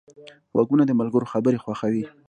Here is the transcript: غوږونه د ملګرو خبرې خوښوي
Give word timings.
غوږونه 0.55 0.83
د 0.85 0.91
ملګرو 0.99 1.31
خبرې 1.33 1.61
خوښوي 1.63 2.03